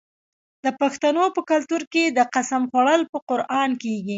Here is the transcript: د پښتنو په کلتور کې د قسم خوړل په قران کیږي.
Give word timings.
د 0.63 0.65
پښتنو 0.81 1.23
په 1.35 1.41
کلتور 1.51 1.81
کې 1.93 2.03
د 2.07 2.19
قسم 2.35 2.61
خوړل 2.71 3.01
په 3.11 3.17
قران 3.29 3.69
کیږي. 3.83 4.09